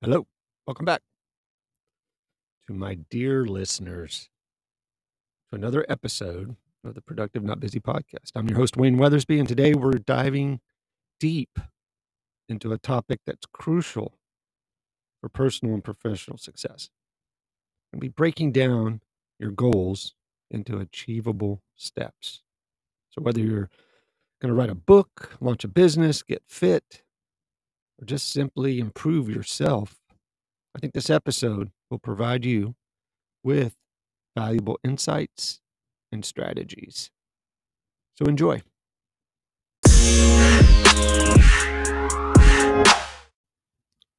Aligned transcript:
Hello. 0.00 0.28
Welcome 0.64 0.84
back 0.84 1.02
to 2.68 2.72
my 2.72 2.94
dear 3.10 3.44
listeners 3.44 4.28
to 5.50 5.56
another 5.56 5.84
episode 5.88 6.54
of 6.84 6.94
the 6.94 7.00
Productive 7.00 7.42
Not 7.42 7.58
Busy 7.58 7.80
podcast. 7.80 8.30
I'm 8.36 8.48
your 8.48 8.58
host, 8.58 8.76
Wayne 8.76 8.96
Weathersby, 8.96 9.40
and 9.40 9.48
today 9.48 9.74
we're 9.74 9.94
diving 9.94 10.60
deep 11.18 11.58
into 12.48 12.72
a 12.72 12.78
topic 12.78 13.22
that's 13.26 13.44
crucial 13.52 14.14
for 15.20 15.28
personal 15.28 15.74
and 15.74 15.82
professional 15.82 16.38
success. 16.38 16.90
I'll 17.92 17.98
be 17.98 18.06
breaking 18.06 18.52
down 18.52 19.00
your 19.40 19.50
goals 19.50 20.14
into 20.48 20.78
achievable 20.78 21.60
steps. 21.74 22.44
So, 23.10 23.20
whether 23.20 23.40
you're 23.40 23.68
going 24.40 24.50
to 24.50 24.54
write 24.54 24.70
a 24.70 24.76
book, 24.76 25.36
launch 25.40 25.64
a 25.64 25.68
business, 25.68 26.22
get 26.22 26.44
fit, 26.46 27.02
or 28.00 28.04
just 28.04 28.32
simply 28.32 28.78
improve 28.78 29.28
yourself, 29.28 29.96
I 30.74 30.78
think 30.78 30.92
this 30.92 31.10
episode 31.10 31.70
will 31.90 31.98
provide 31.98 32.44
you 32.44 32.74
with 33.42 33.74
valuable 34.36 34.78
insights 34.84 35.60
and 36.12 36.24
strategies. 36.24 37.10
So 38.16 38.26
enjoy. 38.26 38.62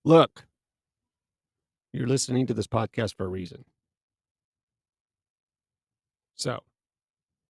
Look, 0.06 0.46
you're 1.94 2.08
listening 2.08 2.48
to 2.48 2.54
this 2.54 2.68
podcast 2.68 3.16
for 3.16 3.26
a 3.26 3.30
reason. 3.30 3.66
So 6.36 6.64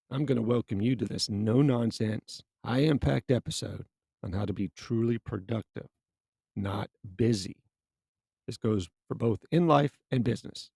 I'm 0.09 0.25
going 0.25 0.37
to 0.37 0.41
welcome 0.41 0.81
you 0.81 0.95
to 0.95 1.05
this 1.05 1.29
no 1.29 1.61
nonsense, 1.61 2.41
high 2.65 2.79
impact 2.79 3.29
episode 3.31 3.85
on 4.23 4.33
how 4.33 4.45
to 4.45 4.53
be 4.53 4.71
truly 4.75 5.19
productive, 5.19 5.87
not 6.61 6.89
busy. 7.15 7.57
This 8.47 8.57
goes 8.57 8.89
for 9.07 9.15
both 9.15 9.45
in 9.51 9.67
life 9.67 9.97
and 10.11 10.23
business. 10.23 10.71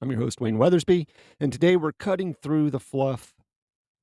I'm 0.00 0.10
your 0.10 0.20
host, 0.20 0.40
Wayne 0.40 0.58
Weathersby, 0.58 1.06
and 1.40 1.52
today 1.52 1.76
we're 1.76 1.92
cutting 1.92 2.34
through 2.34 2.70
the 2.70 2.80
fluff 2.80 3.34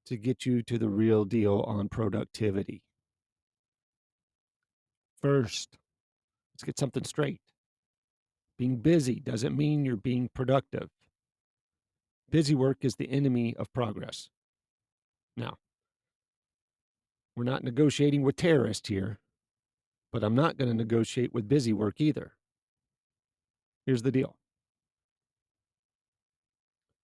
to 0.06 0.17
get 0.17 0.45
you 0.45 0.61
to 0.64 0.78
the 0.78 0.89
real 0.89 1.26
deal 1.26 1.61
on 1.61 1.89
productivity. 1.89 2.83
First, 5.22 5.78
let's 6.53 6.64
get 6.64 6.78
something 6.78 7.03
straight. 7.03 7.42
Being 8.58 8.78
busy 8.78 9.20
doesn't 9.20 9.58
mean 9.58 9.86
you're 9.86 9.95
being 9.95 10.30
productive. 10.33 10.89
Busy 12.30 12.56
work 12.56 12.80
is 12.81 12.95
the 12.95 13.09
enemy 13.11 13.56
of 13.56 13.72
progress. 13.73 14.30
Now, 15.38 15.58
we're 17.36 17.44
not 17.44 17.64
negotiating 17.64 18.22
with 18.22 18.38
terrorists 18.38 18.88
here, 18.88 19.20
but 20.16 20.23
I'm 20.23 20.33
not 20.33 20.55
going 20.55 20.69
to 20.69 20.73
negotiate 20.73 21.33
with 21.33 21.49
busy 21.49 21.73
work 21.73 21.99
either. 21.99 22.31
Here's 23.85 24.02
the 24.02 24.13
deal 24.13 24.38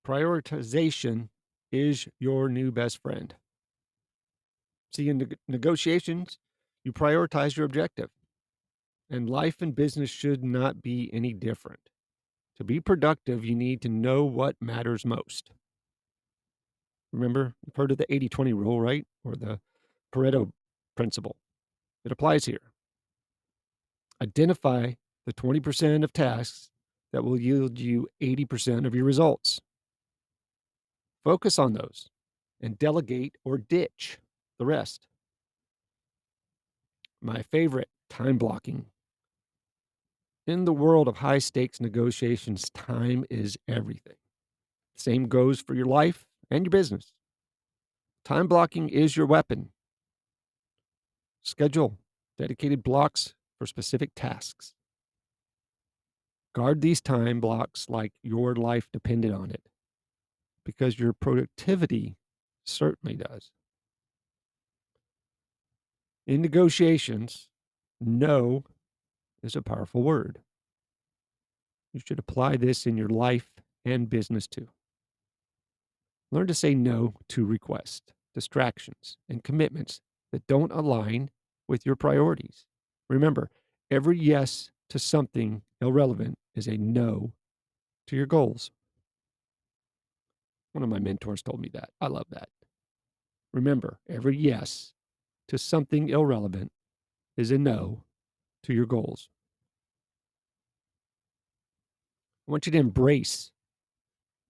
prioritization 0.07 1.27
is 1.73 2.07
your 2.21 2.47
new 2.47 2.71
best 2.71 3.01
friend. 3.01 3.35
See, 4.95 5.09
in 5.09 5.17
neg- 5.17 5.37
negotiations, 5.45 6.39
you 6.85 6.93
prioritize 6.93 7.57
your 7.57 7.65
objective, 7.65 8.11
and 9.09 9.29
life 9.29 9.57
and 9.59 9.75
business 9.75 10.09
should 10.09 10.41
not 10.41 10.81
be 10.81 11.09
any 11.11 11.33
different. 11.33 11.89
To 12.59 12.63
be 12.63 12.79
productive, 12.79 13.43
you 13.43 13.55
need 13.55 13.81
to 13.81 13.89
know 13.89 14.23
what 14.23 14.55
matters 14.61 15.05
most. 15.05 15.51
Remember, 17.11 17.55
you've 17.65 17.75
heard 17.75 17.91
of 17.91 17.97
the 17.97 18.13
80 18.13 18.29
20 18.29 18.53
rule, 18.53 18.79
right? 18.79 19.05
Or 19.25 19.35
the 19.35 19.59
Pareto 20.15 20.53
principle. 20.95 21.35
It 22.05 22.13
applies 22.13 22.45
here. 22.45 22.70
Identify 24.22 24.94
the 25.25 25.33
20% 25.33 26.03
of 26.03 26.14
tasks 26.14 26.69
that 27.11 27.23
will 27.23 27.39
yield 27.39 27.80
you 27.80 28.08
80% 28.22 28.86
of 28.86 28.94
your 28.94 29.05
results. 29.05 29.59
Focus 31.23 31.58
on 31.59 31.73
those 31.73 32.09
and 32.62 32.78
delegate 32.78 33.35
or 33.44 33.57
ditch 33.57 34.19
the 34.59 34.66
rest. 34.66 35.07
My 37.22 37.41
favorite 37.41 37.90
time 38.09 38.38
blocking. 38.38 38.85
In 40.47 40.66
the 40.66 40.74
world 40.74 41.07
of 41.07 41.18
high 41.18 41.38
stakes 41.38 41.79
negotiations, 41.79 42.69
time 42.72 43.25
is 43.29 43.57
everything. 43.68 44.16
Same 44.95 45.28
goes 45.28 45.62
for 45.62 45.74
your 45.74 45.85
life 45.85 46.25
and 46.50 46.66
your 46.66 46.72
business. 46.72 47.13
Time 48.25 48.47
blocking 48.47 48.90
is 48.90 49.16
your 49.16 49.25
weapon. 49.25 49.69
Schedule 51.44 51.97
dedicated 52.38 52.84
blocks 52.84 53.34
for 53.61 53.67
specific 53.67 54.09
tasks. 54.16 54.73
Guard 56.55 56.81
these 56.81 56.99
time 56.99 57.39
blocks 57.39 57.88
like 57.88 58.11
your 58.23 58.55
life 58.55 58.88
depended 58.91 59.31
on 59.31 59.51
it 59.51 59.61
because 60.66 60.97
your 60.97 61.13
productivity 61.13 62.17
certainly 62.66 63.16
does. 63.16 63.51
In 66.25 66.41
negotiations, 66.41 67.50
no 68.00 68.63
is 69.44 69.55
a 69.55 69.61
powerful 69.61 70.01
word. 70.01 70.39
You 71.94 72.01
should 72.03 72.17
apply 72.17 72.57
this 72.57 72.88
in 72.88 72.97
your 72.97 73.09
life 73.09 73.51
and 73.85 74.09
business 74.09 74.47
too. 74.47 74.69
Learn 76.31 76.47
to 76.47 76.55
say 76.55 76.73
no 76.73 77.13
to 77.29 77.45
requests, 77.45 78.11
distractions, 78.33 79.17
and 79.29 79.44
commitments 79.44 80.01
that 80.31 80.47
don't 80.47 80.71
align 80.71 81.29
with 81.67 81.85
your 81.85 81.95
priorities. 81.95 82.66
Remember, 83.11 83.49
every 83.91 84.17
yes 84.17 84.72
to 84.88 84.97
something 84.97 85.63
irrelevant 85.81 86.38
is 86.55 86.66
a 86.66 86.77
no 86.77 87.33
to 88.07 88.16
your 88.16 88.25
goals. 88.25 88.72
One 90.72 90.81
of 90.81 90.89
my 90.89 90.99
mentors 90.99 91.41
told 91.41 91.59
me 91.59 91.69
that. 91.73 91.89
I 92.00 92.07
love 92.07 92.27
that. 92.29 92.47
Remember, 93.53 94.00
every 94.09 94.38
yes 94.38 94.94
to 95.50 95.57
something 95.57 96.07
irrelevant 96.07 96.71
is 97.35 97.51
a 97.51 97.57
no 97.57 98.05
to 98.63 98.73
your 98.73 98.85
goals. 98.85 99.27
I 102.47 102.51
want 102.51 102.66
you 102.66 102.71
to 102.71 102.77
embrace 102.77 103.51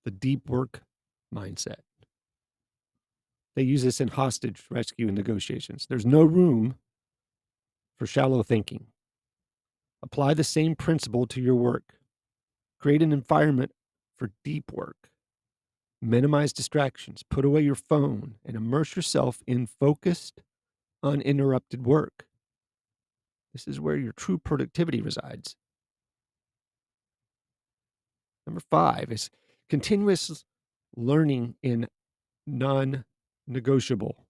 the 0.05 0.11
deep 0.11 0.47
work 0.47 0.81
mindset. 1.33 1.81
They 3.55 3.63
use 3.63 3.83
this 3.83 3.99
in 3.99 4.09
hostage 4.09 4.65
rescue 4.69 5.07
and 5.07 5.17
negotiations. 5.17 5.87
There's 5.89 6.05
no 6.05 6.23
room 6.23 6.75
for 8.01 8.07
shallow 8.07 8.41
thinking. 8.41 8.87
Apply 10.01 10.33
the 10.33 10.43
same 10.43 10.73
principle 10.73 11.27
to 11.27 11.39
your 11.39 11.53
work. 11.53 11.99
Create 12.79 13.03
an 13.03 13.13
environment 13.13 13.73
for 14.17 14.31
deep 14.43 14.71
work. 14.71 15.11
Minimize 16.01 16.51
distractions, 16.51 17.21
put 17.21 17.45
away 17.45 17.61
your 17.61 17.75
phone, 17.75 18.37
and 18.43 18.55
immerse 18.55 18.95
yourself 18.95 19.43
in 19.45 19.67
focused, 19.67 20.41
uninterrupted 21.03 21.85
work. 21.85 22.25
This 23.53 23.67
is 23.67 23.79
where 23.79 23.97
your 23.97 24.13
true 24.13 24.39
productivity 24.39 24.99
resides. 24.99 25.55
Number 28.47 28.63
five 28.71 29.11
is 29.11 29.29
continuous 29.69 30.43
learning 30.95 31.53
in 31.61 31.87
non 32.47 33.05
negotiable. 33.45 34.25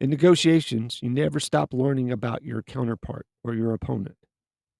In 0.00 0.08
negotiations, 0.08 1.00
you 1.02 1.10
never 1.10 1.38
stop 1.38 1.74
learning 1.74 2.10
about 2.10 2.42
your 2.42 2.62
counterpart 2.62 3.26
or 3.44 3.54
your 3.54 3.74
opponent. 3.74 4.16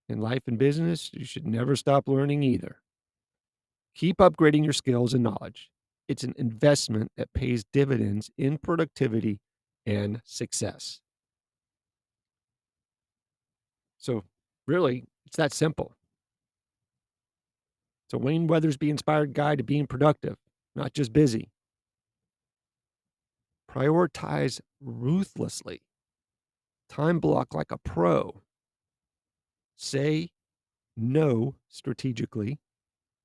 In 0.08 0.19
life 0.19 0.42
and 0.47 0.58
business, 0.58 1.10
you 1.12 1.26
should 1.26 1.47
never 1.47 1.76
stop 1.76 2.08
learning 2.08 2.42
either. 2.42 2.76
Keep 3.94 4.16
upgrading 4.16 4.64
your 4.64 4.72
skills 4.72 5.12
and 5.12 5.22
knowledge. 5.22 5.70
It's 6.08 6.25
an 6.25 6.34
investment 6.38 7.12
that 7.19 7.34
pays 7.34 7.64
dividends 7.70 8.31
in 8.38 8.56
productivity 8.56 9.41
and 9.84 10.22
success. 10.25 11.00
So, 13.99 14.25
really, 14.66 15.05
it's 15.26 15.37
that 15.37 15.52
simple. 15.52 15.94
It's 18.06 18.14
a 18.14 18.19
Wayne 18.19 18.49
Weathersby 18.49 18.88
inspired 18.88 19.34
guide 19.34 19.58
to 19.58 19.64
being 19.64 19.87
productive, 19.87 20.37
not 20.75 20.94
just 20.94 21.12
busy. 21.12 21.50
Prioritize 23.70 24.61
ruthlessly. 24.82 25.82
Time 26.88 27.21
block 27.21 27.55
like 27.55 27.71
a 27.71 27.79
pro. 27.79 28.43
Say 29.77 30.31
no 30.97 31.55
strategically 31.69 32.59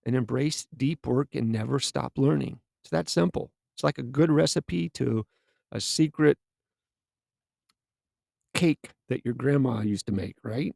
and 0.06 0.16
embrace 0.16 0.68
deep 0.76 1.06
work 1.08 1.30
and 1.34 1.52
never 1.52 1.80
stop 1.80 2.14
learning. 2.18 2.60
It's 2.84 2.92
that 2.92 3.10
simple. 3.10 3.52
It's 3.76 3.84
like 3.84 3.98
a 3.98 4.04
good 4.04 4.32
recipe 4.32 4.90
to 4.90 5.26
a 5.72 5.82
secret 5.82 6.38
cake 8.54 8.92
that 9.10 9.26
your 9.26 9.34
grandma 9.34 9.82
used 9.82 10.06
to 10.06 10.12
make, 10.14 10.36
right? 10.44 10.74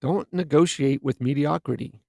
Don't 0.00 0.32
negotiate 0.32 1.02
with 1.02 1.20
mediocrity. 1.20 2.00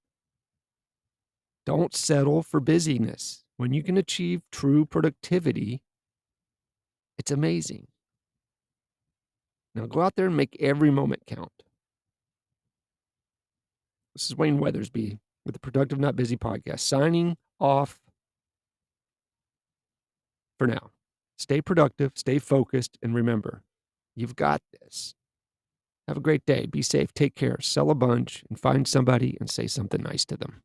Don't 1.66 1.94
settle 1.94 2.42
for 2.42 2.60
busyness. 2.60 3.44
When 3.58 3.74
you 3.74 3.82
can 3.82 3.96
achieve 3.96 4.42
true 4.52 4.86
productivity, 4.86 5.82
it's 7.18 7.32
amazing. 7.32 7.88
Now 9.74 9.86
go 9.86 10.00
out 10.00 10.14
there 10.14 10.26
and 10.26 10.36
make 10.36 10.56
every 10.60 10.92
moment 10.92 11.24
count. 11.26 11.52
This 14.14 14.26
is 14.26 14.36
Wayne 14.36 14.58
Weathersby 14.58 15.18
with 15.44 15.54
the 15.54 15.60
Productive 15.60 15.98
Not 15.98 16.14
Busy 16.14 16.36
podcast, 16.36 16.80
signing 16.80 17.36
off 17.58 17.98
for 20.58 20.68
now. 20.68 20.90
Stay 21.36 21.60
productive, 21.60 22.12
stay 22.14 22.38
focused, 22.38 22.96
and 23.02 23.12
remember, 23.12 23.62
you've 24.14 24.36
got 24.36 24.62
this. 24.80 25.14
Have 26.06 26.16
a 26.16 26.20
great 26.20 26.46
day. 26.46 26.66
Be 26.66 26.80
safe. 26.80 27.12
Take 27.12 27.34
care. 27.34 27.58
Sell 27.60 27.90
a 27.90 27.94
bunch 27.94 28.44
and 28.48 28.58
find 28.58 28.88
somebody 28.88 29.36
and 29.40 29.50
say 29.50 29.66
something 29.66 30.02
nice 30.02 30.24
to 30.26 30.36
them. 30.36 30.62